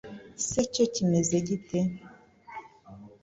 [0.47, 1.79] se cyo kimeze gite?